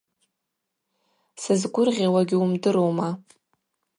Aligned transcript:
Сызгвыргъьауа 1.41 2.21
гьуымдырума? 2.29 3.09